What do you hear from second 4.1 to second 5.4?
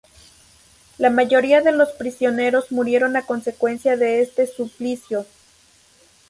este suplicio.